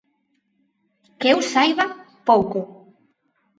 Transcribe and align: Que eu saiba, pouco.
Que 1.19 1.27
eu 1.33 1.39
saiba, 1.53 1.85
pouco. 2.27 2.59